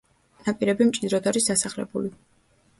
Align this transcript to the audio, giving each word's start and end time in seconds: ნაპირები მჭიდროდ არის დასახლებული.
ნაპირები 0.47 0.87
მჭიდროდ 0.93 1.31
არის 1.33 1.53
დასახლებული. 1.53 2.13